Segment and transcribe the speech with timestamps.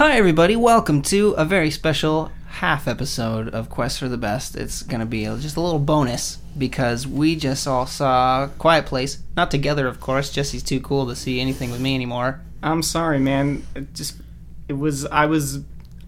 [0.00, 0.56] Hi, everybody.
[0.56, 4.56] Welcome to a very special half episode of Quest for the Best.
[4.56, 9.22] It's going to be just a little bonus because we just all saw Quiet Place.
[9.36, 10.32] Not together, of course.
[10.32, 12.40] Jesse's too cool to see anything with me anymore.
[12.62, 13.62] I'm sorry, man.
[13.76, 14.16] It just
[14.68, 15.58] it was I was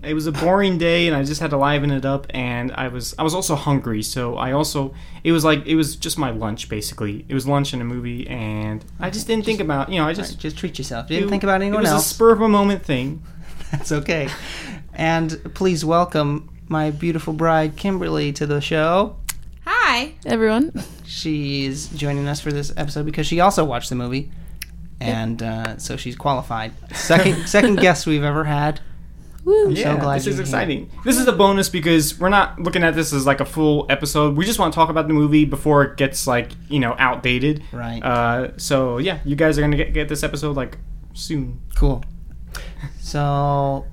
[0.03, 2.89] it was a boring day and I just had to liven it up and I
[2.89, 6.31] was I was also hungry, so I also it was like it was just my
[6.31, 7.27] lunch basically.
[7.29, 10.15] It was lunch and a movie and I just didn't think about, you know, I
[10.15, 11.09] just Just, just treat yourself.
[11.09, 11.91] Didn't it- think about anyone else.
[11.91, 12.11] It was else.
[12.11, 13.23] a spur of a moment thing.
[13.73, 14.29] That's okay.
[14.95, 19.17] And please welcome my beautiful bride, Kimberly, to the show.
[19.65, 20.73] Hi, everyone.
[21.05, 24.31] She's joining us for this episode because she also watched the movie,
[25.01, 26.73] and uh, so she's qualified.
[26.95, 28.81] Second second guest we've ever had.
[29.45, 29.69] Woo.
[29.71, 30.43] I'm so Yeah, glad this you're is here.
[30.45, 30.91] exciting.
[31.05, 34.37] This is a bonus because we're not looking at this as like a full episode.
[34.37, 37.63] We just want to talk about the movie before it gets like you know outdated.
[37.73, 38.01] Right.
[38.03, 40.79] Uh, so yeah, you guys are gonna get, get this episode like
[41.15, 41.61] soon.
[41.77, 42.05] Cool.
[43.01, 43.87] So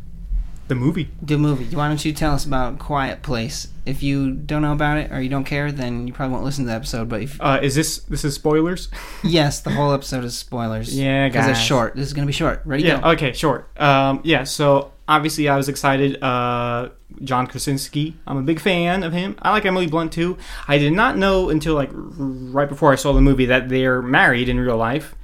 [0.67, 1.09] The movie.
[1.21, 1.75] the movie.
[1.75, 3.67] Why don't you tell us about Quiet Place?
[3.85, 6.65] If you don't know about it or you don't care, then you probably won't listen
[6.65, 7.09] to the episode.
[7.09, 8.89] But if Uh, is this this is spoilers?
[9.23, 10.95] yes, the whole episode is spoilers.
[10.97, 11.65] Yeah, because it's guys.
[11.65, 11.95] short.
[11.95, 12.61] This is gonna be short.
[12.65, 12.83] Ready?
[12.83, 13.01] Yeah.
[13.01, 13.09] Go.
[13.11, 13.33] Okay.
[13.33, 13.67] Short.
[13.81, 14.21] Um.
[14.23, 14.43] Yeah.
[14.43, 16.21] So obviously, I was excited.
[16.23, 16.89] Uh,
[17.23, 18.15] John Krasinski.
[18.27, 19.35] I'm a big fan of him.
[19.41, 20.37] I like Emily Blunt too.
[20.67, 24.03] I did not know until like r- right before I saw the movie that they're
[24.03, 25.15] married in real life.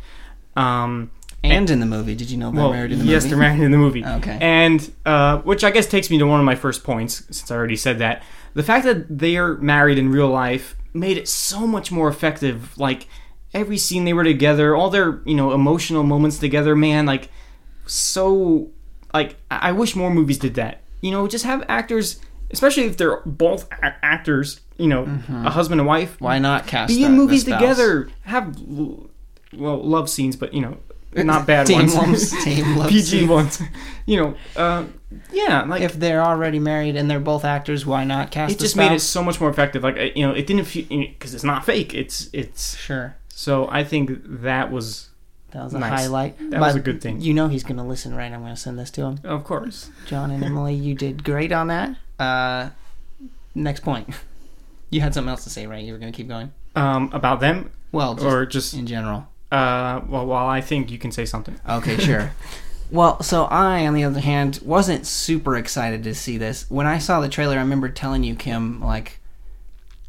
[0.55, 1.11] Um.
[1.51, 3.13] And in the movie, did you know they're Well, married in the yes, movie?
[3.13, 4.05] Yes, they're married in the movie.
[4.05, 4.38] Okay.
[4.41, 7.55] And uh, which I guess takes me to one of my first points, since I
[7.55, 8.23] already said that.
[8.53, 12.77] The fact that they are married in real life made it so much more effective.
[12.77, 13.07] Like
[13.53, 17.05] every scene they were together, all their you know emotional moments together, man.
[17.05, 17.29] Like
[17.85, 18.69] so,
[19.13, 20.81] like I I wish more movies did that.
[21.02, 22.19] You know, just have actors,
[22.52, 24.61] especially if they're both a- actors.
[24.77, 26.19] You know, a husband and wife.
[26.19, 28.09] Why not cast Be in movies together.
[28.23, 28.57] Have
[29.53, 30.77] well love scenes, but you know,
[31.23, 31.95] not bad Tame ones.
[31.95, 33.61] ones, tame love PG ones.
[34.05, 34.85] You know, uh,
[35.31, 38.75] yeah, like If they're already married and they're both actors, why not cast it just
[38.75, 39.83] made it so much more effective.
[39.83, 41.93] Like you know, it didn't feel because it's not fake.
[41.93, 43.15] It's it's Sure.
[43.30, 45.09] so I think that was
[45.52, 46.02] That was a Nice.
[46.02, 46.37] highlight.
[46.37, 47.21] That But was a good thing.
[47.21, 48.32] You know he's going to listen, right?
[48.32, 49.20] I'm going to send this to him.
[49.23, 49.89] of course.
[50.05, 51.95] John and Emily, you did great on that.
[52.20, 52.70] Uh,
[53.53, 54.09] next point.
[54.92, 55.83] You had something else to say, right?
[55.83, 56.53] You were going to keep going.
[56.76, 59.27] Um, about them Well, just or just in general.
[59.52, 61.60] Uh, well, while I think you can say something.
[61.67, 62.33] Okay, sure.
[62.92, 66.70] well, so I, on the other hand, wasn't super excited to see this.
[66.70, 69.20] When I saw the trailer, I remember telling you, Kim, like,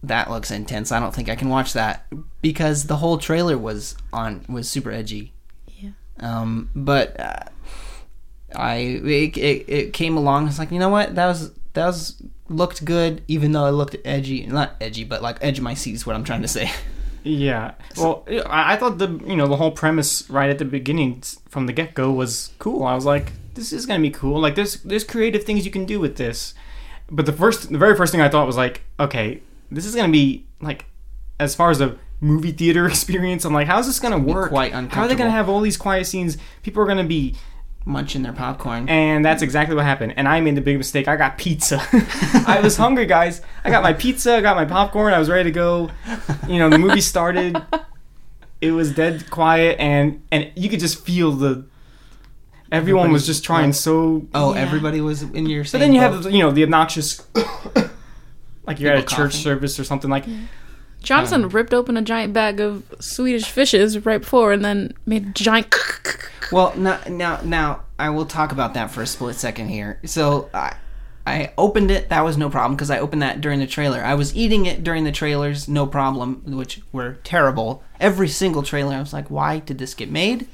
[0.03, 0.93] that looks intense.
[0.93, 2.07] I don't think I can watch that
[2.43, 5.33] because the whole trailer was on was super edgy.
[5.79, 5.91] Yeah.
[6.21, 7.45] Um, but uh,
[8.55, 10.49] I it, it, it came along.
[10.49, 13.97] It's like you know what that was that was looked good, even though it looked
[14.05, 14.47] edgy.
[14.47, 16.71] Not edgy, but like edge of my seat is what I'm trying to say.
[17.27, 17.75] Yeah.
[17.97, 21.67] Well, I, I thought the you know the whole premise right at the beginning from
[21.67, 22.85] the get go was cool.
[22.85, 24.41] I was like, this is gonna be cool.
[24.41, 26.55] Like there's there's creative things you can do with this.
[27.11, 30.13] But the first the very first thing I thought was like, okay, this is gonna
[30.13, 30.87] be like
[31.41, 33.45] as far as a movie theater experience.
[33.45, 34.51] I'm like, how's this gonna work?
[34.51, 34.97] quite uncomfortable.
[34.97, 36.39] How are they gonna have all these quiet scenes?
[36.63, 37.35] People are gonna be
[37.89, 38.89] Munching their popcorn.
[38.89, 40.15] and that's exactly what happened.
[40.17, 41.07] And I made the big mistake.
[41.07, 41.81] I got pizza.
[42.47, 43.41] I was hungry, guys.
[43.65, 44.35] I got my pizza.
[44.37, 45.15] I got my popcorn.
[45.15, 45.91] I was ready to go.
[46.49, 47.57] You know, the movie started.
[48.61, 51.65] It was dead quiet, and and you could just feel the.
[52.73, 54.27] Everyone was just trying so.
[54.35, 54.61] oh, Yeah.
[54.63, 55.63] everybody was in your.
[55.63, 56.13] But then you boat.
[56.13, 57.23] have the, you know the obnoxious.
[58.67, 59.45] Like you're at a People church coughing.
[59.45, 60.25] service or something like.
[61.03, 65.27] Johnson um, ripped open a giant bag of Swedish fishes right before and then made
[65.29, 65.75] a giant.
[66.53, 69.99] Well, now, now, now, I will talk about that for a split second here.
[70.05, 70.77] So, I,
[71.27, 72.09] I opened it.
[72.09, 74.01] That was no problem because I opened that during the trailer.
[74.01, 77.83] I was eating it during the trailers, no problem, which were terrible.
[77.99, 80.47] Every single trailer, I was like, "Why did this get made?"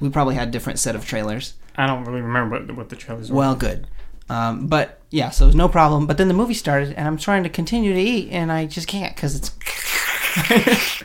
[0.00, 1.54] We probably had different set of trailers.
[1.76, 3.36] I don't really remember what, what the trailers were.
[3.36, 3.86] Well, good.
[4.28, 6.06] Um, but yeah, so it was no problem.
[6.06, 8.88] But then the movie started, and I'm trying to continue to eat, and I just
[8.88, 11.04] can't because it's.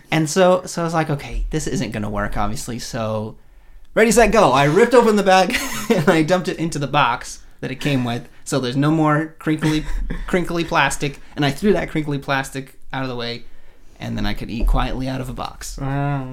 [0.10, 2.78] and so, so I was like, okay, this isn't gonna work, obviously.
[2.78, 3.36] So,
[3.94, 4.52] ready, set, go!
[4.52, 5.56] I ripped open the bag
[5.90, 8.28] and I dumped it into the box that it came with.
[8.44, 9.84] So there's no more crinkly,
[10.26, 13.44] crinkly plastic, and I threw that crinkly plastic out of the way,
[13.98, 15.78] and then I could eat quietly out of a box.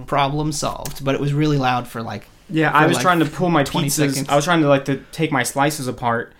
[0.06, 1.04] Problem solved.
[1.04, 3.64] But it was really loud for like Yeah, I was like trying to pull my
[3.64, 3.92] 20 pizzas.
[3.92, 4.30] seconds.
[4.30, 6.34] I was trying to like to take my slices apart.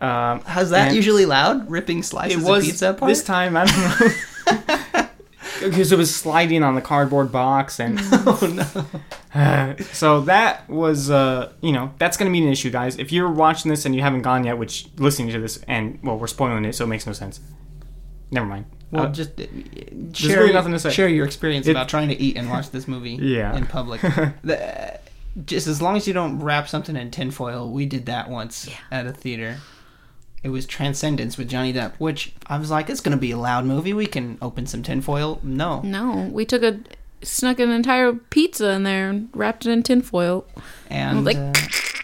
[0.00, 1.68] Um, How's that usually loud?
[1.70, 3.08] Ripping slices it was of pizza apart?
[3.10, 3.56] this time.
[3.56, 5.08] I don't know
[5.70, 8.94] because it was sliding on the cardboard box, and oh
[9.34, 9.74] no.
[9.92, 12.96] so that was uh, you know that's going to be an issue, guys.
[12.96, 16.16] If you're watching this and you haven't gone yet, which listening to this and well,
[16.16, 17.40] we're spoiling it, so it makes no sense.
[18.30, 18.66] Never mind.
[18.90, 19.44] Well, Uh, just uh,
[20.12, 20.90] share, really nothing to say.
[20.90, 23.54] share your experience It- about trying to eat and watch this movie Yeah.
[23.56, 24.00] in public.
[24.00, 24.98] the,
[25.46, 28.76] just as long as you don't wrap something in tinfoil, we did that once Yeah.
[28.90, 29.58] at a theater.
[30.42, 33.64] It was Transcendence with Johnny Depp, which I was like, it's gonna be a loud
[33.64, 33.92] movie.
[33.92, 35.40] We can open some tinfoil.
[35.42, 36.78] No, No, we took a
[37.22, 40.46] snuck an entire pizza in there and wrapped it in tinfoil.
[40.88, 41.52] and Like- uh,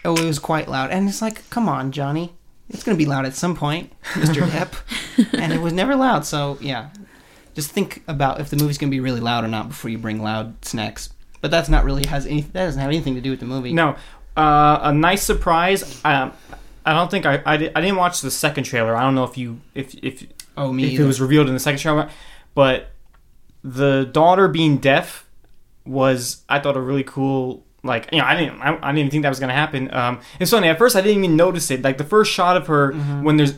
[0.03, 0.91] oh, it was quite loud.
[0.91, 2.33] And it's like, come on, Johnny,
[2.69, 4.73] it's gonna be loud at some point, Mister Depp.
[5.33, 6.25] and it was never loud.
[6.25, 6.89] So yeah,
[7.53, 10.21] just think about if the movie's gonna be really loud or not before you bring
[10.21, 11.09] loud snacks.
[11.45, 12.41] But that's not really has any.
[12.41, 13.71] That doesn't have anything to do with the movie.
[13.71, 13.95] No,
[14.35, 16.01] uh, a nice surprise.
[16.03, 16.31] Um,
[16.83, 18.95] I don't think I, I, di- I didn't watch the second trailer.
[18.95, 20.25] I don't know if you if if
[20.57, 21.03] Oh, me if either.
[21.03, 22.09] it was revealed in the second trailer,
[22.55, 22.87] but
[23.63, 25.27] the daughter being deaf
[25.85, 27.63] was I thought a really cool.
[27.83, 29.93] Like you know, I didn't, I, I didn't even think that was gonna happen.
[29.93, 31.83] Um, it's funny at first I didn't even notice it.
[31.83, 33.23] Like the first shot of her Mm-hmm.
[33.23, 33.53] when there's,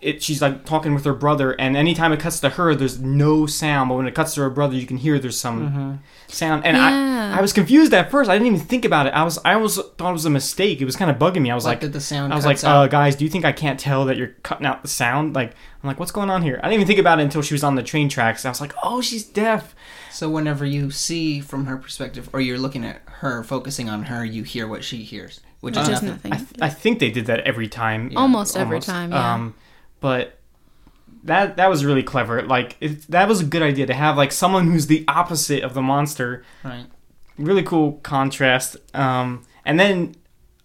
[0.00, 3.46] it she's like talking with her brother, and anytime it cuts to her, there's no
[3.46, 3.88] sound.
[3.90, 5.92] But when it cuts to her brother, you can hear there's some Mm-hmm.
[6.28, 6.64] sound.
[6.64, 7.32] And Yeah.
[7.34, 8.30] I, I was confused at first.
[8.30, 9.10] I didn't even think about it.
[9.10, 10.80] I was, I was thought it was a mistake.
[10.80, 11.50] It was kind of bugging me.
[11.50, 12.32] I was like, like, that the sound.
[12.32, 14.82] I was like, uh, guys, do you think I can't tell that you're cutting out
[14.82, 15.34] the sound?
[15.34, 15.50] Like,
[15.82, 16.58] I'm like, what's going on here?
[16.62, 18.44] I didn't even think about it until she was on the train tracks.
[18.44, 19.74] I was like, oh, she's deaf.
[20.10, 24.24] So whenever you see from her perspective, or you're looking at her, focusing on her,
[24.24, 26.30] you hear what she hears, which Which is is nothing.
[26.30, 26.32] nothing.
[26.32, 28.12] I, th- I think they did that every time.
[28.16, 29.34] Almost every time, yeah.
[29.34, 29.54] Um,
[30.00, 30.38] but
[31.24, 32.42] that that was really clever.
[32.42, 35.74] Like, it, that was a good idea to have like someone who's the opposite of
[35.74, 36.42] the monster.
[36.64, 36.86] Right.
[37.38, 38.76] Really cool contrast.
[38.94, 40.14] Um, and then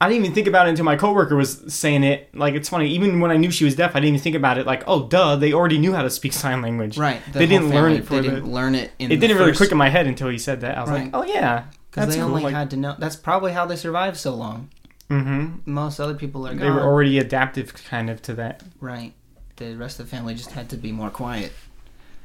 [0.01, 2.29] I didn't even think about it until my coworker was saying it.
[2.35, 2.89] Like, it's funny.
[2.89, 4.65] Even when I knew she was deaf, I didn't even think about it.
[4.65, 6.97] Like, oh, duh, they already knew how to speak sign language.
[6.97, 7.21] Right.
[7.31, 8.91] The They didn't learn it for They the- didn't learn it.
[8.99, 10.77] It didn't really click in my head until he said that.
[10.77, 11.03] I was Right.
[11.05, 12.29] like, oh yeah, because they cool.
[12.29, 12.95] only Like, had to know.
[12.99, 14.69] That's probably how they survived so long.
[15.09, 16.75] hmm Most other people are They gone.
[16.75, 18.63] were already adaptive, kind of, to that.
[18.81, 19.13] right.
[19.57, 21.51] The rest of the family just had to be more quiet.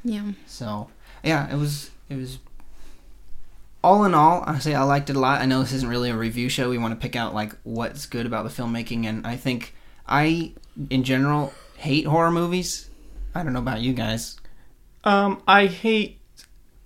[0.05, 0.33] Yeah.
[0.47, 0.89] So
[1.23, 2.39] yeah, it was it was.
[3.83, 5.41] All in all, I say I liked it a lot.
[5.41, 6.69] I know this isn't really a review show.
[6.69, 9.75] We want to pick out like what's good about the filmmaking, and I think
[10.07, 10.53] I,
[10.91, 12.91] in general, hate horror movies.
[13.35, 14.37] I don't know about you guys.
[15.05, 16.19] Um, I hate.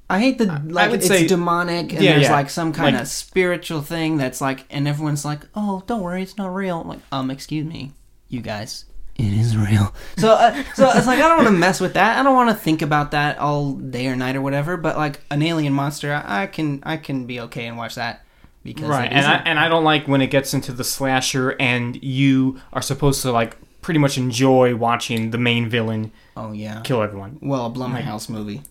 [0.08, 2.32] I hate the like it's say- demonic and Yeah, there's yeah.
[2.32, 6.22] like some kind Like- of spiritual thing that's like and everyone's like, "Oh, don't worry,
[6.22, 7.92] it's not real." I'm like, "Um, excuse me,
[8.28, 8.84] you guys.
[9.16, 12.18] It is real." So uh, so it's like I don't want to mess with that.
[12.18, 15.20] I don't want to think about that all day or night or whatever, but like
[15.30, 18.24] an alien monster, I, I can I can be okay and watch that
[18.64, 22.02] because Right, and I, and I don't like when it gets into the slasher and
[22.02, 26.80] you are supposed to like pretty much enjoy watching the main villain Oh yeah.
[26.82, 27.38] kill everyone.
[27.42, 28.62] Well, a Blumhouse movie.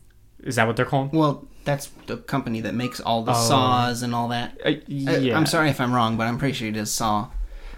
[0.43, 1.13] Is that what they're called?
[1.13, 3.47] Well, that's the company that makes all the Oh.
[3.47, 4.57] saws and all that.
[4.65, 7.27] Uh, Uh, yeah, I'm sorry if I'm wrong, but I'm pretty sure it is Saw.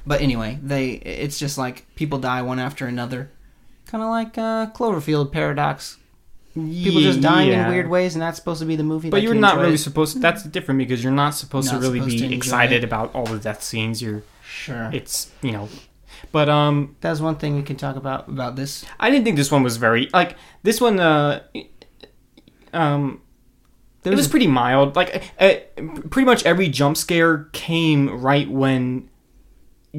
[0.07, 3.31] But anyway, they it's just like people die one after another,
[3.88, 5.98] kind of like uh, Cloverfield paradox.
[6.54, 7.66] People just dying Yeah.
[7.68, 9.10] in weird ways, and that's supposed to be the movie.
[9.10, 10.22] But you're you not really supposed.
[10.22, 12.84] That's different because you're not supposed Not to really supposed be enjoy excited it.
[12.86, 14.02] about all the death scenes.
[14.02, 14.24] You're.
[14.48, 14.90] sure.
[14.94, 15.68] It's you know,
[16.31, 18.86] but um, That's one thing we can talk about about this.
[19.00, 20.98] I didn't think this one was very like this one.
[21.00, 21.42] Uh,
[22.74, 23.22] um,
[24.04, 24.96] it was pretty mild.
[24.96, 25.56] Like uh,
[26.10, 29.10] pretty much every jump scare came right when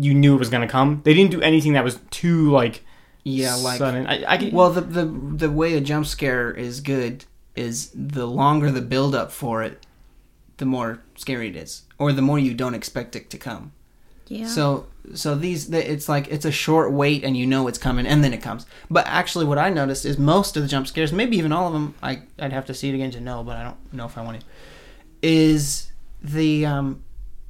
[0.02, 1.00] you knew it was gonna come.
[1.04, 2.84] They didn't do anything that was too like
[3.24, 4.06] yeah, like sudden.
[4.06, 8.26] I, I could- well, the the the way a jump scare is good is the
[8.26, 9.84] longer the build up for it,
[10.58, 13.72] the more scary it is, or the more you don't expect it to come.
[14.28, 14.46] Yeah.
[14.46, 18.22] So so these it's like it's a short wait and you know it's coming and
[18.24, 18.66] then it comes.
[18.90, 21.72] But actually, what I noticed is most of the jump scares, maybe even all of
[21.72, 24.18] them, I I'd have to see it again to know, but I don't know if
[24.18, 24.46] I want to.
[25.22, 25.90] Is
[26.22, 27.02] the um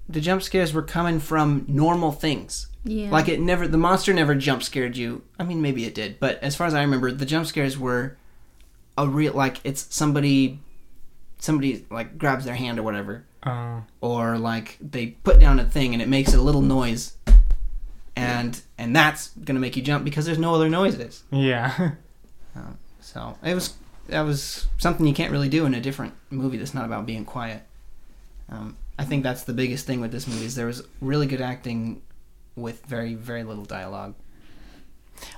[0.09, 2.69] the jump scares were coming from normal things.
[2.85, 3.11] yeah.
[3.11, 5.23] Like it never the monster never jump scared you.
[5.39, 8.17] I mean maybe it did, but as far as I remember, the jump scares were
[8.99, 10.61] a real like it's somebody
[11.39, 15.93] somebody like grabs their hand or whatever uh, or like they put down a thing
[15.93, 17.17] and it makes a little noise
[18.17, 21.93] and and that's gonna make you jump because there's no other noises yeah.
[23.01, 23.75] so it was
[24.09, 27.25] that was something you can't really do in a different movie that's not about being
[27.25, 27.63] quiet
[28.49, 31.41] um, i think that's the biggest thing with this movie is there was really good
[31.41, 32.03] acting
[32.55, 34.15] with very very little dialogue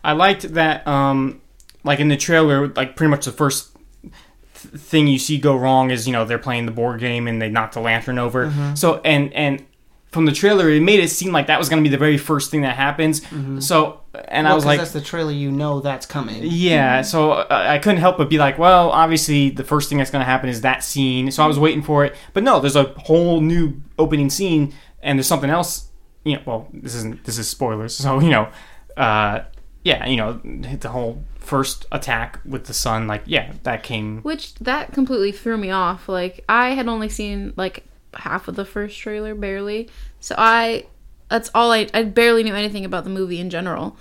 [0.02, 1.40] I liked that, um,
[1.84, 5.90] like in the trailer, like pretty much the first th- thing you see go wrong
[5.90, 8.46] is you know they're playing the board game and they knock the lantern over.
[8.46, 8.74] Mm-hmm.
[8.74, 9.64] So and and
[10.10, 12.16] from the trailer, it made it seem like that was going to be the very
[12.16, 13.22] first thing that happens.
[13.64, 17.02] So and I was like, that's the trailer you know that's coming yeah.
[17.02, 20.20] So uh, I couldn't help but be like, well, obviously the first thing that's going
[20.20, 21.30] to happen is that scene.
[21.30, 25.18] So I was waiting for it, but no, there's a whole new opening scene, and
[25.18, 25.88] there's something else.
[26.24, 28.50] You know, well, this isn't this is spoilers, so you know,
[28.96, 29.40] uh,
[29.84, 34.20] yeah, you know, the whole first attack with the sun, like, yeah, that came.
[34.20, 36.08] Which that completely threw me off.
[36.08, 37.84] Like I had only seen like
[38.14, 39.88] half of the first trailer, barely.
[40.20, 40.86] So I,
[41.28, 41.88] that's all I.
[41.94, 43.96] I barely knew anything about the movie in general,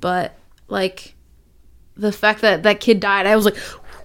[0.00, 0.34] but
[0.68, 1.14] like,
[1.96, 3.56] the fact that that kid died, I was like,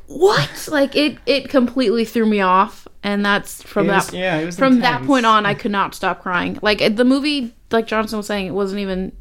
[0.08, 0.68] what?
[0.72, 4.18] like it, it completely threw me off, and that's from was- that.
[4.18, 6.60] yeah, it was from that point on, I could not stop crying.
[6.62, 9.12] Like the movie, like Johnson was saying, it wasn't even,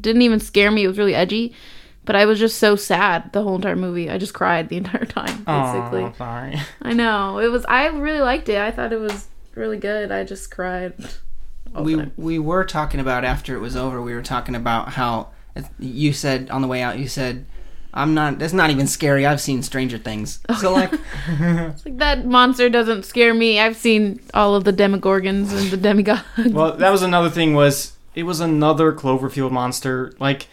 [0.00, 0.84] didn't even scare me.
[0.84, 1.54] It was really edgy.
[2.06, 4.10] But I was just so sad the whole entire movie.
[4.10, 6.02] I just cried the entire time, basically.
[6.02, 6.60] Oh, sorry.
[6.82, 7.38] I know.
[7.38, 8.58] It was I really liked it.
[8.58, 9.26] I thought it was
[9.56, 10.10] really good.
[10.12, 10.94] I just cried.
[11.74, 12.12] all we time.
[12.16, 14.00] we were talking about after it was over.
[14.02, 15.30] We were talking about how
[15.78, 16.98] you said on the way out.
[16.98, 17.46] You said,
[17.92, 18.38] "I'm not.
[18.38, 19.24] That's not even scary.
[19.26, 20.92] I've seen Stranger Things." Oh, so like,
[21.40, 23.60] like that monster doesn't scare me.
[23.60, 26.22] I've seen all of the demogorgons and the demigods.
[26.52, 27.54] Well, that was another thing.
[27.54, 30.12] Was it was another Cloverfield monster?
[30.18, 30.48] Like,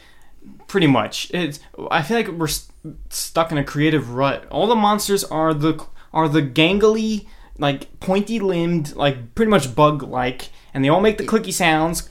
[0.68, 1.30] pretty much.
[1.34, 1.60] It's.
[1.90, 2.72] I feel like we're st-
[3.10, 4.46] stuck in a creative rut.
[4.50, 7.28] All the monsters are the are the gangly,
[7.58, 12.08] like pointy limbed, like pretty much bug like, and they all make the clicky sounds.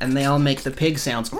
[0.00, 1.32] and they all make the pig sounds.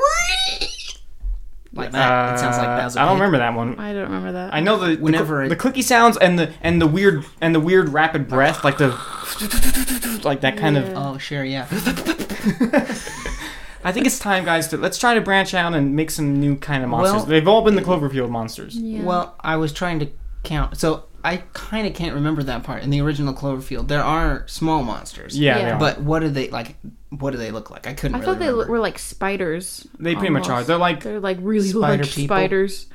[1.73, 2.35] Like that.
[2.35, 3.21] it sounds like that was a Uh, I don't pig.
[3.23, 3.79] remember that one.
[3.79, 4.55] I don't remember that.
[4.55, 7.25] I know the the, Whenever cl- it- the clicky sounds and the and the weird
[7.41, 8.89] and the weird rapid breath, like the
[10.25, 10.91] like that kind of.
[10.97, 11.67] Oh sure, yeah.
[13.85, 16.57] I think it's time, guys, to let's try to branch out and make some new
[16.57, 17.15] kind of monsters.
[17.17, 18.77] Well- They've all been the Cloverfield monsters.
[18.77, 19.05] yeah.
[19.05, 20.09] Well, I was trying to
[20.43, 20.77] count.
[20.79, 22.83] So I kind of can't remember that part.
[22.83, 25.39] In the original Cloverfield, there are small monsters.
[25.39, 25.79] Yeah, Yeah.
[25.79, 26.77] But what do they like?
[27.11, 27.87] What do they look like?
[27.87, 28.15] I couldn't.
[28.15, 28.73] I really thought they remember.
[28.73, 29.87] were like spiders.
[29.99, 30.63] They pretty much are.
[30.63, 32.37] They're like They're like really Spider large people.
[32.37, 32.87] spiders.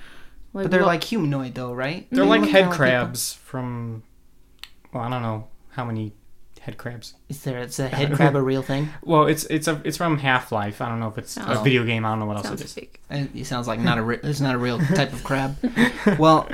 [0.54, 2.08] Like, But they're lo- like humanoid, though, right?
[2.12, 2.78] they're They like look head kinda people.
[2.86, 4.04] crabs from.
[4.94, 6.14] Well, I don't know how many
[6.62, 7.16] head crabs.
[7.28, 7.58] Is there?
[7.58, 8.90] It's a head crab a real thing?
[9.02, 10.80] Well, it's it's a it's from Half Life.
[10.80, 11.64] I don't know if it's a Oh.
[11.64, 12.06] video game.
[12.06, 12.74] I don't know what else it is.
[12.74, 13.02] fake.
[13.12, 14.04] Uh, It sounds like not a.
[14.04, 15.58] Re- it's not a real type of crab.
[16.20, 16.48] Well,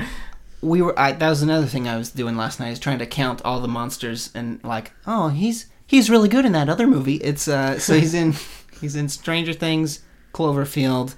[0.62, 0.98] we were.
[1.00, 2.70] I, that was another thing I was doing last night.
[2.72, 6.52] Is trying to count all the monsters and like, oh, he's he's really good in
[6.54, 7.16] that other movie.
[7.16, 8.36] It's uh, so he's in
[8.82, 10.02] he's in Stranger Things,
[10.34, 11.16] Cloverfield,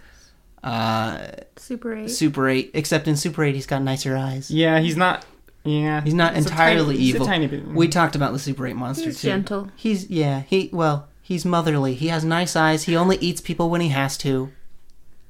[0.64, 2.10] uh, Super eight.
[2.10, 2.72] Super Eight.
[2.74, 4.52] Except in Super Eight, he's got nicer eyes.
[4.52, 5.26] Yeah, he's not.
[5.64, 7.28] Yeah, He's not It's a entirely tiny- he's a evil.
[7.28, 9.28] tiny bit- We talked about the Super Eight monster He's too.
[9.28, 9.70] gentle.
[9.76, 10.40] He's yeah.
[10.48, 11.94] He well, he's motherly.
[11.94, 12.84] He has nice eyes.
[12.86, 14.52] He only eats people when he has to,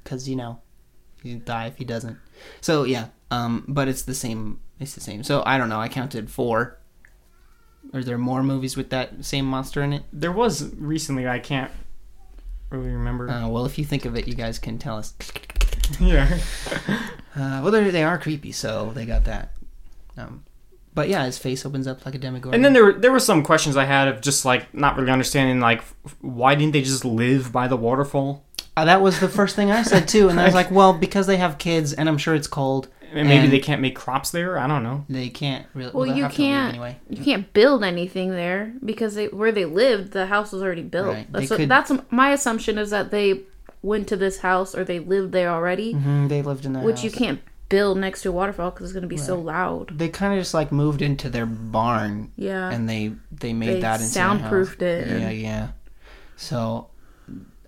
[0.03, 0.59] because you know,
[1.21, 2.17] he'd die if he doesn't.
[2.61, 3.07] So yeah.
[3.31, 4.59] Um, but it's the same.
[4.79, 5.23] It's the same.
[5.23, 5.79] So I don't know.
[5.79, 6.77] I counted four.
[7.93, 10.03] Are there more movies with that same monster in it?
[10.13, 11.27] There was recently.
[11.27, 11.71] I can't
[12.69, 13.29] really remember.
[13.29, 15.15] Uh, well, if you think of it, you guys can tell us.
[15.99, 16.37] yeah.
[17.33, 19.53] Uh, well, they are creepy, so they got that.
[20.17, 20.43] Um,
[20.93, 22.53] but yeah, his face opens up like a demogorgon.
[22.53, 25.11] And then there were there were some questions I had of just like not really
[25.11, 25.81] understanding like
[26.19, 28.43] why didn't they just live by the waterfall?
[28.75, 31.27] Uh, that was the first thing I said too, and I was like, well, because
[31.27, 32.89] they have kids, and I'm sure it's cold.
[33.13, 34.57] And maybe And- they can't make crops there.
[34.57, 35.05] I don't know.
[35.09, 35.91] They can't really.
[35.93, 36.69] Well, they'll you have to leave can't.
[36.73, 36.97] anyway.
[37.09, 41.07] You can't build anything there because they, where they lived, the house was already built.
[41.15, 41.31] Right.
[41.31, 43.41] That's what, could- that's my assumption is that they
[43.81, 46.83] went to this house or they lived there already, hmm they lived in that.
[46.83, 49.97] which you can't build next to a waterfall because it's going to be so loud.
[49.97, 52.69] They kind of just like moved into their barn, Yeah.
[52.69, 54.89] and they they made They that into soundproofed house.
[54.89, 55.67] it Yeah, and- yeah.
[56.37, 56.87] So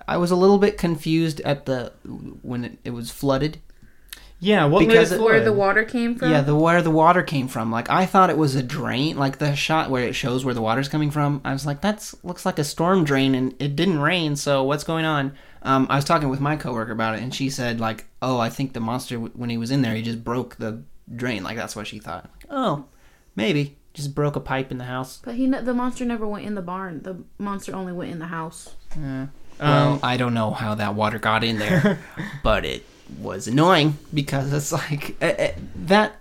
[0.08, 1.92] I was a little bit confused at the
[2.44, 3.60] when it, it was flooded.
[4.44, 6.30] Yeah, what Because made it- it where the water came from.
[6.32, 7.72] Yeah, the where the water came from.
[7.72, 10.62] Like I thought it was a drain, like the shot where it shows where the
[10.62, 11.40] water's coming from.
[11.46, 14.36] I was like, that's looks like a storm drain, and it didn't rain.
[14.36, 15.34] So what's going on?
[15.62, 18.50] Um, I was talking with my coworker about it, and she said like, oh, I
[18.50, 20.84] think the monster when he was in there, he just broke the
[21.16, 21.44] drain.
[21.44, 22.30] Like that's what she thought.
[22.50, 22.86] Oh,
[23.38, 25.22] maybe just broke a pipe in the house.
[25.24, 27.04] But he, the monster never went in the barn.
[27.04, 28.74] The monster only went in the house.
[29.00, 29.28] Yeah.
[29.60, 32.00] Well, Um, I don't know how that water got in there,
[32.44, 32.84] but it
[33.20, 36.16] was annoying because it's like eh, eh, that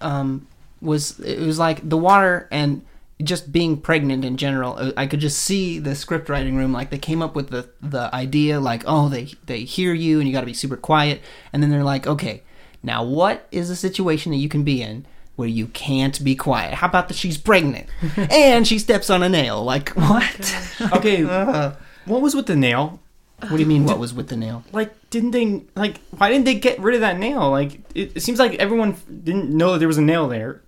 [0.00, 0.46] um,
[0.80, 2.84] was it was like the water and
[3.22, 4.74] just being pregnant in general.
[4.76, 7.68] uh, I could just see the script writing room like they came up with the
[7.80, 11.20] the idea like oh they they hear you and you got to be super quiet
[11.52, 12.42] and then they're like okay
[12.82, 15.06] now what is a situation that you can be in
[15.36, 16.74] where you can't be quiet?
[16.74, 19.64] How about that she's pregnant and she steps on a nail?
[19.64, 20.72] Like what?
[20.96, 21.72] okay, Uh,
[22.04, 23.00] what was with the nail?
[23.42, 23.84] What do you mean?
[23.84, 24.64] What was with the nail?
[24.72, 26.00] Like, didn't they like?
[26.16, 27.50] Why didn't they get rid of that nail?
[27.50, 30.62] Like, it, it seems like everyone didn't know that there was a nail there.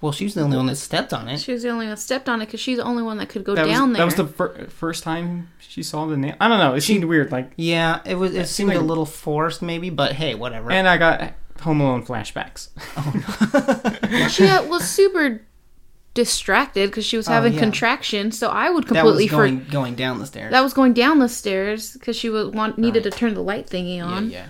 [0.00, 1.38] Well, she's the only one that stepped on it.
[1.40, 3.30] She was the only one that stepped on it because she's the only one that
[3.30, 4.00] could go That down was there.
[4.00, 6.34] that was the fir- first time she saw the nail.
[6.40, 6.74] I don't know.
[6.74, 7.32] It seemed weird.
[7.32, 8.34] Like, Yeah, it was.
[8.34, 10.70] It seemed like- a little forced, maybe, but hey, whatever.
[10.70, 12.68] and I got Home Alone flashbacks.
[12.98, 13.12] Oh
[14.12, 14.18] no.
[14.18, 15.40] Well she uh, was super
[16.14, 17.60] distracted because she was Oh, having yeah.
[17.60, 18.38] contractions.
[18.38, 20.52] So I would that was completely going for going down the stairs.
[20.52, 23.66] that was going down the stairs because she would want needed to turn the light
[23.68, 24.30] thingy on.
[24.30, 24.46] yeah.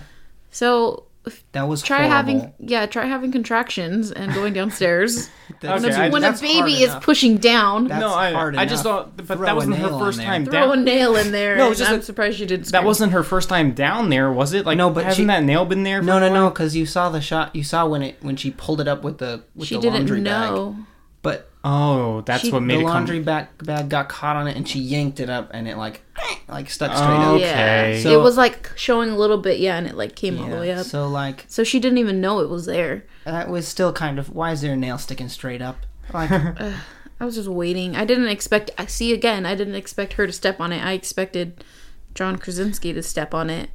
[0.51, 1.05] So
[1.53, 2.15] That was try horrible.
[2.15, 5.27] having yeah, try having contractions and going downstairs.
[5.59, 8.13] That's- Okay, when a, I- when a that's hard baby is pushing down, That's no,
[8.13, 10.51] I, hard I just thought, but Throw that wasn't her first time there.
[10.61, 11.55] throw a nail in there.
[11.57, 12.65] No, No, just I'm a- surprised you didn't.
[12.67, 12.85] That scream.
[12.85, 14.65] wasn't her first time down there, was it?
[14.67, 16.01] Like, No, but hasn't she- that nail been there?
[16.01, 17.55] For No, no, no, because you saw the shot.
[17.55, 19.95] You saw when it when she pulled it up with the with She the didn't
[20.01, 20.75] laundry know.
[20.77, 20.85] bag.
[21.23, 23.25] But Oh, that's she, what made the it laundry come.
[23.25, 26.01] bag bag got caught on it, and she yanked it up, and it like
[26.47, 27.41] like stuck straight Oh, up.
[27.41, 27.95] Okay.
[27.97, 30.47] Yeah, So- it was like showing a little bit, yeah, and it like came all
[30.47, 30.85] the way up.
[30.85, 33.03] So like So she didn't even know it was there.
[33.25, 35.77] that was still kind of why is there a nail sticking straight up?
[36.13, 36.29] Like
[37.19, 37.95] I was just waiting.
[37.95, 38.69] I didn't expect.
[38.77, 39.45] I see again.
[39.45, 40.85] I didn't expect her to step on it.
[40.85, 41.63] I expected
[42.13, 43.71] John Krasinski to step on it,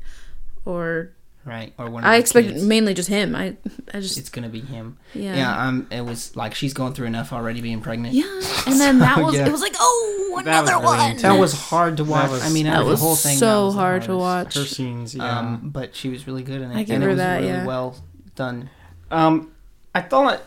[0.65, 1.11] or
[1.45, 2.05] right or one.
[2.05, 2.65] Of I the expected kids.
[2.65, 3.35] mainly just him.
[3.35, 3.57] I,
[3.95, 4.99] I just it's gonna be him.
[5.15, 5.35] Yeah.
[5.37, 5.67] Yeah.
[5.67, 5.87] Um.
[5.91, 8.15] It was like she's going through enough already being pregnant.
[8.15, 8.25] yeah.
[8.67, 9.47] And then that was yeah.
[9.47, 9.53] it.
[9.53, 11.01] Was like oh That another really one.
[11.07, 11.23] intense.
[11.23, 12.31] That was hard to watch.
[12.31, 14.55] was- I mean, That was the whole thing, so that was hard to watch.
[14.55, 15.39] Her scenes, yeah.
[15.39, 16.77] Um, but she was really good in it.
[16.77, 17.67] I give and her it was that, really yeah.
[17.67, 17.97] well
[18.37, 18.71] done.
[19.11, 19.53] Um,
[19.95, 20.43] I thought.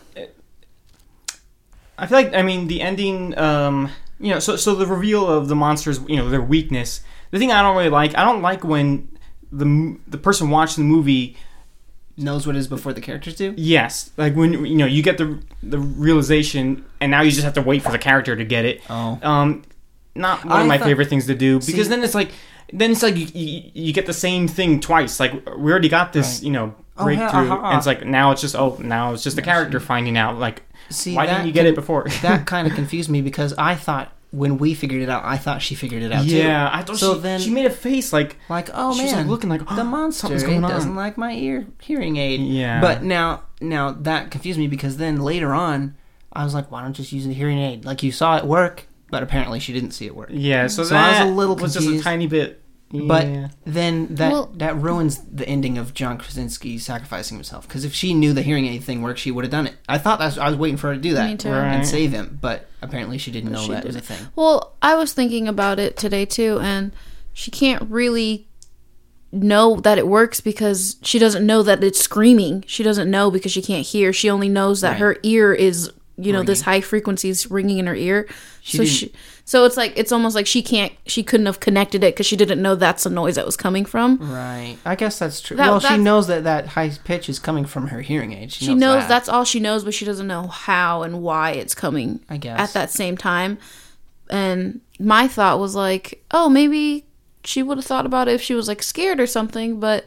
[1.96, 3.36] I feel like I mean the ending.
[3.38, 6.00] Um, you know, so so the reveal of the monsters.
[6.08, 7.00] You know, their weakness.
[7.30, 8.16] The thing I don't really like.
[8.16, 9.08] I don't like when
[9.58, 11.36] the the person watching the movie.
[12.16, 13.54] Knows what it is before the characters do.
[13.56, 17.54] Yes, like when you know you get the the realization, and now you just have
[17.54, 18.82] to wait for the character to get it.
[18.88, 19.18] Oh.
[19.22, 19.62] Um,
[20.14, 22.30] not one I of my thought- favorite things to do because See- then it's like.
[22.72, 25.20] Then it's like you, you, you get the same thing twice.
[25.20, 26.42] Like we already got this, Right.
[26.44, 27.66] you know, Oh, breakthrough, yeah, uh-huh.
[27.68, 30.38] and it's like now it's just oh now it's just the character finding out.
[30.38, 32.06] Like See, why didn't you get can- it before?
[32.22, 35.62] that kind of confused me because I thought when we figured it out, I thought
[35.62, 36.36] she figured it out too.
[36.36, 39.12] yeah, I thought So she, then- she made a face like Like, oh She was,
[39.12, 42.16] man, like, looking like, the "Oh, monster something's it on." doesn't like my ear hearing
[42.16, 42.40] aid.
[42.40, 42.80] Yeah.
[42.80, 45.96] But now, now that confused me because then later on,
[46.32, 47.84] I was like, why don't you just use the hearing aid?
[47.84, 50.30] Like you saw it work, but apparently she didn't see it work.
[50.32, 50.66] yeah.
[50.66, 52.60] So, So I was a little was just a tiny bit.
[52.94, 57.66] But then that Well- that ruins the ending of John Krasinski sacrificing himself.
[57.66, 59.74] Because if she knew the hearing aid thing worked, she would have done it.
[59.88, 61.50] I thought that's I was waiting for her to do that Me too.
[61.50, 61.74] Right.
[61.74, 64.18] and save him, but apparently she didn't know she that was a thing.
[64.36, 66.92] Well, I was thinking about it today too, and
[67.32, 68.46] she can't really
[69.32, 72.62] know that it works because she doesn't know that it's screaming.
[72.68, 74.12] She doesn't know because she can't hear.
[74.12, 74.98] She only knows that Right.
[75.00, 78.28] her ear is, you know, this high frequencies ringing in her ear.
[78.60, 79.12] She so didn't- she,
[79.44, 82.36] so it's like it's almost like she can't, she couldn't have connected it because she
[82.36, 84.18] didn't know that's the noise that was coming from.
[84.18, 84.76] Right.
[84.84, 85.56] I guess that's true.
[85.56, 88.52] That- well, she knows that that high pitch is coming from her hearing aid.
[88.52, 89.08] She, She knows that.
[89.08, 92.20] that's all she knows, but she doesn't know how and why it's coming.
[92.30, 92.58] I guess.
[92.58, 93.58] at that same time.
[94.30, 97.04] And my thought was like, oh, maybe
[97.44, 99.78] she would have thought about it if she was like scared or something.
[99.80, 100.06] But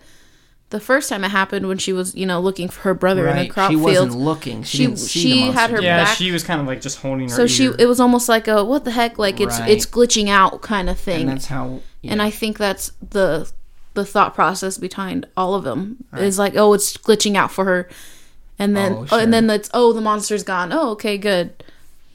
[0.69, 3.35] the first time it happened, when she was, you know, looking for her brother in
[3.35, 3.47] right.
[3.47, 4.63] the crop she wasn't field, looking.
[4.63, 6.81] She, she- didn't see she the had her yeah, back- she was kind of like
[6.81, 7.35] just holding her.
[7.35, 9.69] so she it was almost like a what the heck, like it's Right.
[9.71, 11.21] it's glitching out kind of thing.
[11.21, 11.79] and that's how.
[12.01, 12.11] Yeah.
[12.11, 13.49] And I think that's the
[13.93, 17.89] the thought process behind all of them is like, oh, it's glitching out for her,
[18.59, 20.71] and then Oh, oh, and then it's oh, the monster's gone.
[20.73, 21.63] Oh, okay, good.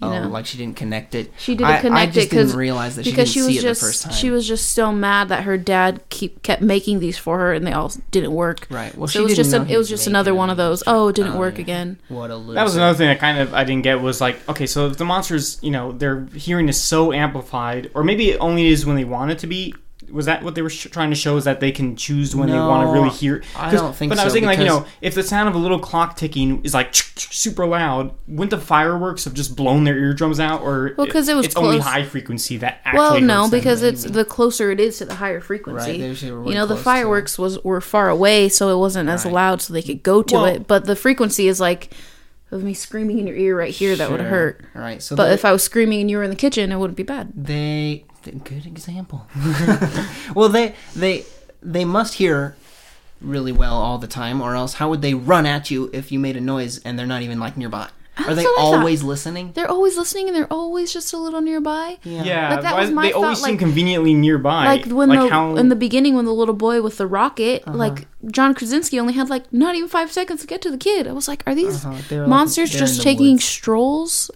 [0.03, 0.29] You oh, know?
[0.29, 1.31] like she didn't connect it.
[1.39, 3.41] She didn't I, connect I it just because didn't realize that she because didn't she
[3.43, 4.13] was see it just the first time.
[4.13, 7.65] she was just so mad that her dad keep kept making these for her and
[7.67, 8.67] they all didn't work.
[8.69, 8.93] Right.
[8.97, 10.35] Well, so she it was didn't just know a, he it was was just another
[10.35, 10.83] one of those.
[10.87, 11.61] Oh, it didn't Oh, work yeah.
[11.63, 11.99] again.
[12.09, 12.55] What a loser.
[12.55, 14.97] That was another thing I kind of I didn't get was like okay, so if
[14.97, 18.97] the monsters, you know, their hearing is so amplified, or maybe it only is when
[18.97, 19.75] they want it to be.
[20.13, 21.37] Was that what they were sh- trying to show?
[21.37, 23.43] Is that they can choose when they want to really hear?
[23.57, 24.17] I don't think so.
[24.17, 26.63] But I was thinking like you know, if the sound of a little clock ticking
[26.65, 30.61] is like super loud, wouldn't the fireworks have just blown their eardrums out?
[30.63, 32.99] Or Well, 'cause it was it's only high frequency that actually.
[32.99, 33.61] Well, no, hurts them.
[33.61, 35.91] because it's the closer it is to the higher frequency.
[36.03, 39.09] Right, they you know, the close to fireworks was were far away, so it wasn't
[39.09, 39.33] as Right.
[39.35, 40.67] loud, so they could go to Well- it.
[40.69, 41.91] But the frequency is like
[42.51, 43.97] of me screaming in your ear right here.
[43.97, 44.61] That would hurt.
[44.75, 45.03] Right.
[45.03, 46.99] So But they, if I was screaming and you were in the kitchen, it wouldn't
[46.99, 47.33] be bad.
[47.35, 49.27] they th- good example.
[50.35, 51.25] well, they they
[51.63, 52.57] they must hear
[53.21, 56.19] really well all the time, or else how would they run at you if you
[56.19, 57.89] made a noise and they're not even like nearby?
[58.19, 58.75] Are they That's thought.
[58.79, 59.53] always listening?
[59.55, 61.97] They're always listening and they're always just a little nearby.
[62.05, 64.67] yeah, Like, that was my they always thought, seem like- conveniently nearby.
[64.67, 67.75] like when the how in the beginning when the little boy with the rocket Uh-huh.
[67.77, 71.09] like john krasinski only had like not even five seconds to get to the kid
[71.09, 73.45] i was like are these Uh-huh, they're like- monsters just the taking woods.
[73.45, 74.31] strolls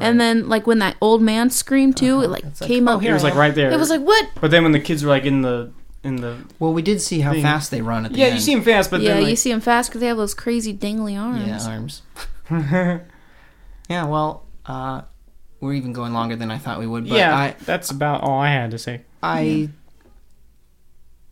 [0.00, 2.50] and then like when that old man screamed too it like Uh-huh.
[2.50, 3.70] It's like, came oh, up here it was like right there.
[3.70, 5.70] it was like what but then when the kids were like in the
[6.04, 7.42] in the Well, we did see how Thing.
[7.42, 8.34] fast they run at the yeah, end.
[8.36, 10.16] you see them fast, but yeah then like, you see them fast because they have
[10.16, 12.02] those crazy dangly arms Yeah, arms.
[13.90, 15.02] yeah, well, uh,
[15.60, 17.08] we're even going longer than I thought we would.
[17.08, 19.02] But yeah, I, that's about all I had to say.
[19.22, 19.70] I,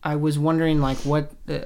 [0.03, 1.61] I was wondering, like, what, uh,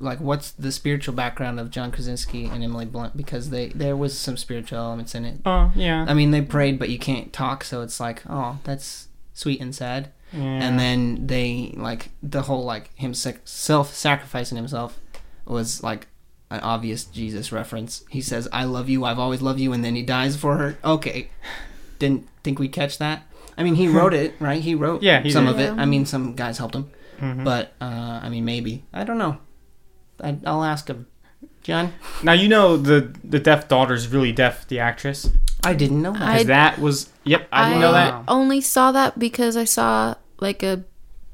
[0.00, 4.16] like, what's the spiritual background of John Krasinski and Emily Blunt because they there was
[4.18, 5.40] some spiritual elements in it.
[5.46, 9.08] Oh yeah, I mean, they prayed, but you can't talk, so it's like, oh, that's
[9.34, 10.10] sweet and sad.
[10.32, 10.40] yeah.
[10.40, 14.98] And then they like the whole like him self sacrificing himself
[15.46, 16.06] was like
[16.50, 18.04] an obvious Jesus reference.
[18.10, 19.04] He says, "I love you.
[19.04, 20.76] I've always loved you," and then he dies for her.
[20.84, 21.30] Okay,
[21.98, 23.22] didn't think we'd catch that.
[23.56, 24.60] I mean, he wrote it, right?
[24.62, 25.54] He wrote Yeah, he some did.
[25.54, 25.70] of it.
[25.80, 27.44] I mean, some guys helped him, Mhm.
[27.44, 29.38] but uh, I mean, maybe I don't know.
[30.22, 31.06] I, I'll ask him.
[31.62, 34.66] John, Now you know the the deaf daughter's really deaf.
[34.68, 35.30] The actress.
[35.64, 36.22] I didn't know that.
[36.22, 37.10] I- Because that was.
[37.24, 38.12] Yep, I didn't know that.
[38.14, 38.24] Wow.
[38.28, 40.84] only saw that because I saw like a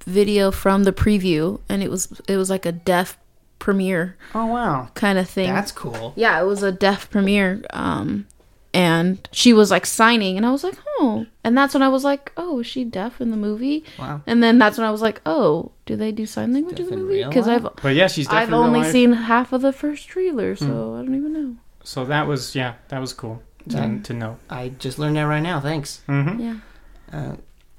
[0.06, 3.16] video from the preview, and it was it was like a deaf
[3.60, 5.48] premiere oh wow, kind of thing.
[5.48, 6.12] that's cool.
[6.16, 7.62] yeah, it was a deaf premiere.
[7.70, 8.26] Um,
[8.74, 12.04] and she was like signing, and I was like, oh, and that's when I was
[12.04, 13.84] like, oh, is she deaf in the movie?
[13.98, 14.20] Wow.
[14.26, 16.96] And then that's when I was like, oh, do they do sign language in the
[16.96, 17.24] movie?
[17.24, 17.48] Because?
[17.48, 18.92] I've But yeah, she's deaf I've in real only life.
[18.92, 21.00] seen half of the first trailer, so Hmm.
[21.00, 21.56] I don't even know.
[21.84, 23.98] So that was yeah, that was cool to, Yeah.
[24.02, 24.36] to know.
[24.50, 25.60] I just learned that right now.
[25.60, 26.00] Thanks.
[26.06, 26.56] hmm Yeah.
[27.12, 27.36] Uh,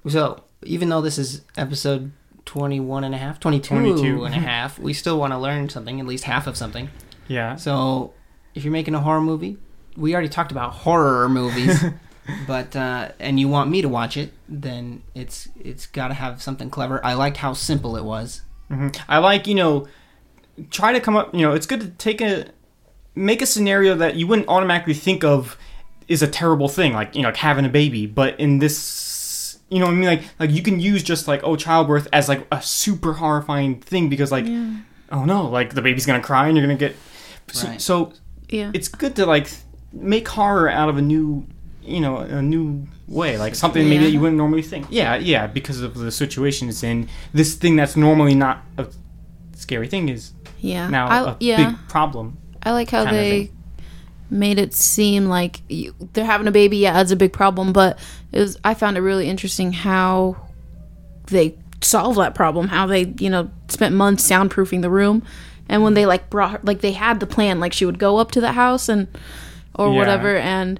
[0.07, 2.11] so even though this is episode
[2.45, 4.23] 21 and a half 22, 22.
[4.23, 6.89] and a half we still want to learn something at least half of something
[7.27, 7.55] Yeah.
[7.55, 8.13] so
[8.53, 9.57] if you're making a horror movie
[9.95, 11.83] we already talked about horror movies
[12.47, 16.41] but uh, and you want me to watch it then it's it's got to have
[16.41, 19.87] something clever i liked how simple it was hmm I like you know,
[20.71, 21.33] try to come up.
[21.35, 22.47] You know, it's good to take a
[23.13, 25.55] make a scenario that you wouldn't automatically think of
[26.07, 28.07] is a terrible thing, like you know, like having a baby.
[28.07, 31.41] But in this, you know, what I mean, like like you can use just like
[31.43, 34.77] oh, childbirth as like a super horrifying thing because like Yeah.
[35.11, 36.95] oh no, like the baby's gonna cry and you're gonna get.
[37.51, 37.79] So, Right.
[37.81, 38.13] so
[38.49, 38.71] Yeah.
[38.73, 39.47] it's good to like
[39.95, 41.45] make horror out of a new
[41.81, 44.01] you know a new way like something maybe Yeah.
[44.01, 47.75] that you wouldn't normally think yeah yeah because of the situation it's in this thing
[47.75, 48.87] that's normally not a
[49.55, 50.89] scary thing is yeah.
[50.89, 51.69] now I, a yeah.
[51.69, 53.51] big problem I like how they
[54.29, 56.77] made it seem like you, they're having a baby.
[56.77, 57.99] Yeah, it's a big problem, but
[58.31, 58.57] it was.
[58.63, 60.37] I found it really interesting how
[61.27, 62.67] they solved that problem.
[62.69, 65.23] How they, you know, spent months soundproofing the room,
[65.69, 68.17] and when they like brought her, like they had the plan, like she would go
[68.17, 69.07] up to the house and
[69.75, 69.95] or Yeah.
[69.97, 70.79] whatever, and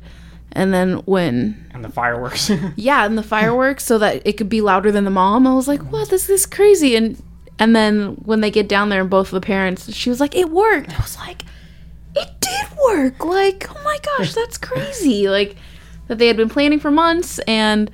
[0.52, 4.62] and then when and the fireworks yeah, and the fireworks so that it could be
[4.62, 5.46] louder than the mom.
[5.48, 6.10] I was like, what?
[6.10, 6.96] This is crazy.
[6.96, 7.22] And
[7.60, 10.50] and then when they get down there and both the parents, she was like, it
[10.50, 10.92] worked.
[10.98, 11.44] I was like,
[12.16, 13.24] it did work.
[13.26, 15.28] Like, oh my gosh, that's crazy.
[15.30, 15.56] Like
[16.08, 17.40] that they had been planning for months.
[17.48, 17.90] And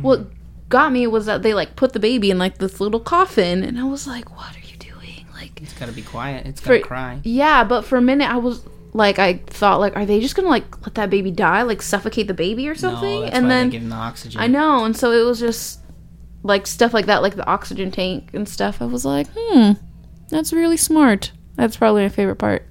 [0.00, 0.26] what
[0.68, 3.78] got me was that they like put the baby in like this little coffin, and
[3.78, 5.26] I was like, what are you doing?
[5.34, 8.02] Like, it's got to be quiet it's got For- to cry yeah, but for a
[8.02, 8.62] minute I was.
[8.94, 12.26] Like I thought, like, are they just gonna like let that baby die, like suffocate
[12.26, 13.02] the baby or something?
[13.16, 15.38] no, that's and why then give him the oxygen I know, and so it was
[15.40, 15.80] just
[16.42, 18.80] like stuff like that, like the oxygen tank and stuff.
[18.80, 19.72] I was like, hmm,
[20.30, 21.32] that's really smart.
[21.56, 22.66] That's probably my favorite part.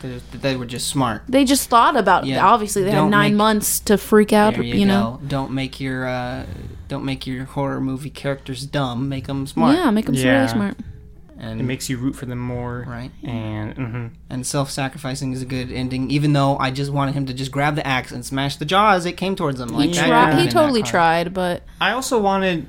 [0.00, 2.28] they, they were just smart They just thought about it.
[2.28, 4.54] Yeah, Obviously, they had don't nine make- months to freak out.
[4.54, 5.26] there You, you, know, go.
[5.28, 6.46] don't make your uh,
[6.88, 10.36] don't make your horror movie characters dumb make them smart yeah, make them Yeah.
[10.36, 10.76] really smart.
[11.40, 15.46] And it makes you root for them more right and hmm and self-sacrificing is a
[15.46, 18.56] good ending even though i just wanted him to just grab the axe and smash
[18.56, 20.30] the jaw as it came towards him like He that tried.
[20.32, 22.66] He been that totally tried, but i also wanted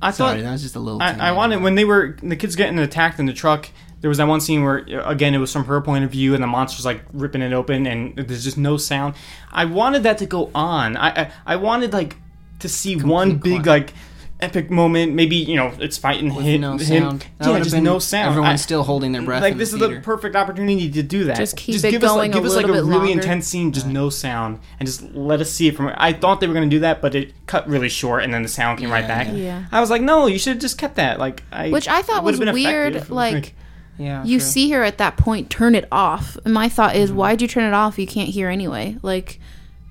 [0.00, 2.36] i sorry thought that was just a little I, I wanted when they were the
[2.36, 3.68] kids getting attacked in the truck.
[4.00, 6.42] There was that one scene where again it was from her point of view, and
[6.42, 9.14] the monster's like ripping it open, and there's just no sound.
[9.52, 10.96] I wanted that to go on.
[10.96, 12.16] I I, I wanted like
[12.58, 13.66] to see one big quiet.
[13.66, 13.94] like
[14.42, 15.14] epic moment.
[15.14, 16.60] Maybe you know it's fighting with him.
[16.60, 18.30] no him- sound That Yeah, just been no sound.
[18.30, 21.02] everyone's I- still holding their breath like in this the is the perfect opportunity to
[21.02, 21.36] do that.
[21.36, 23.12] Just keep it give us going like, give a us like a really longer.
[23.12, 25.92] intense scene, just no sound, and just let us see it from.
[25.96, 28.48] I thought they were gonna do that, but it cut really short, and then the
[28.48, 29.28] sound came right back.
[29.28, 29.34] yeah.
[29.34, 29.64] yeah.
[29.72, 31.18] I was like, no, you should have just kept that.
[31.18, 33.10] Like, I Which I thought was been weird, effective.
[33.24, 33.54] like-
[33.98, 34.46] yeah You true.
[34.48, 37.02] see her at that point turn it off, and my thought Mm-hmm.
[37.02, 37.98] is, why'd you turn it off?
[37.98, 38.96] You can't hear anyway.
[39.02, 39.38] Like,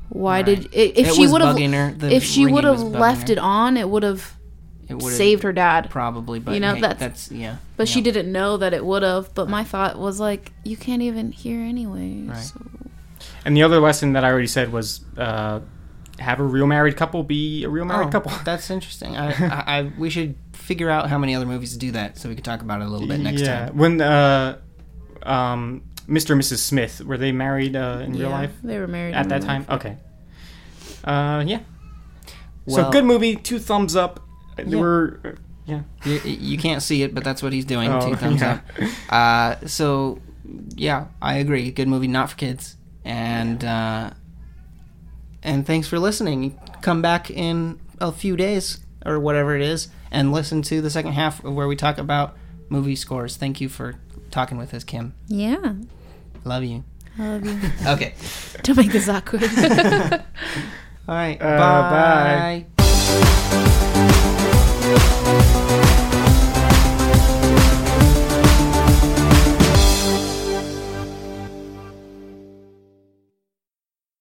[0.09, 0.45] why Right.
[0.45, 1.93] did i- if It she was would have bugging her.
[1.97, 3.33] The if she would have left her.
[3.33, 4.37] it on, it would have it would've
[4.99, 5.89] saved her dad.
[5.89, 9.03] probably but You know, hey, that's- that's yeah But she didn't know that it would
[9.03, 9.33] have.
[9.33, 12.23] But my thought was like, you can't even hear anyway.
[12.27, 12.37] Right.
[12.37, 12.61] so-
[13.45, 15.59] And the other lesson that I already said was uh,
[16.19, 18.31] have a real married couple be a real married Oh, couple.
[18.45, 19.15] That's interesting.
[19.17, 22.35] I, I, I we should figure out how many other movies do that so we
[22.35, 23.65] could talk about it a little bit next yeah.
[23.67, 23.77] time.
[23.77, 24.57] When uh,
[25.23, 26.31] um, Mr.
[26.31, 26.57] and Mrs.
[26.59, 29.47] Smith were they married uh, in real life they were married at in that real
[29.47, 29.65] time?
[29.67, 29.79] life.
[29.79, 29.97] Okay.
[31.03, 31.59] Uh, yeah.
[32.65, 33.35] Well- so good movie.
[33.35, 34.19] Two thumbs up.
[34.55, 34.79] They Yeah.
[34.79, 35.37] were.
[35.65, 35.81] Yeah.
[36.03, 37.89] You, you can't see it, but that's what he's doing.
[37.91, 38.53] Oh, Two thumbs yeah.
[38.53, 38.61] up.
[39.09, 40.19] Uh, so
[40.75, 41.69] yeah, I agree.
[41.71, 42.77] Good movie, not for kids.
[43.05, 44.11] And uh,
[45.43, 46.59] and thanks for listening.
[46.81, 51.13] Come back in a few days or whatever it is, and listen to the second
[51.13, 52.35] half of where we talk about
[52.69, 53.37] movie scores.
[53.37, 53.95] Thank you for
[54.31, 55.13] talking with us, Kim.
[55.27, 55.73] Yeah,
[56.43, 56.83] Love you.
[57.19, 57.59] I love you.
[57.87, 58.13] Okay.
[58.63, 59.43] Don't make this awkward.
[61.07, 61.39] All right.
[61.41, 64.27] Uh, bye.
[64.93, 65.50] Thank you.